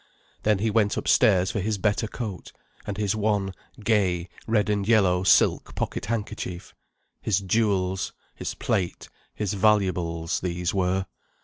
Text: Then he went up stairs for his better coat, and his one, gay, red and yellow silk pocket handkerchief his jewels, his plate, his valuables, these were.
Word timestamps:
Then 0.41 0.57
he 0.57 0.71
went 0.71 0.97
up 0.97 1.07
stairs 1.07 1.51
for 1.51 1.59
his 1.59 1.77
better 1.77 2.07
coat, 2.07 2.51
and 2.87 2.97
his 2.97 3.15
one, 3.15 3.53
gay, 3.83 4.29
red 4.47 4.67
and 4.67 4.87
yellow 4.87 5.21
silk 5.21 5.75
pocket 5.75 6.07
handkerchief 6.07 6.73
his 7.21 7.37
jewels, 7.39 8.11
his 8.33 8.55
plate, 8.55 9.09
his 9.35 9.53
valuables, 9.53 10.39
these 10.39 10.73
were. 10.73 11.05